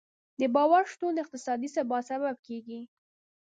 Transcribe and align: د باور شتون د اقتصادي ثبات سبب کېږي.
د 0.39 0.41
باور 0.55 0.83
شتون 0.91 1.11
د 1.13 1.17
اقتصادي 1.23 1.69
ثبات 1.75 2.03
سبب 2.11 2.35
کېږي. 2.47 2.81